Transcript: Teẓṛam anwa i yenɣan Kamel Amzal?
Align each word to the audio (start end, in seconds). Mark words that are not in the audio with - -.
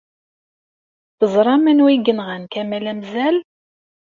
Teẓṛam 1.19 1.63
anwa 1.71 1.89
i 1.91 1.97
yenɣan 1.97 2.43
Kamel 2.53 2.85
Amzal? 2.91 3.37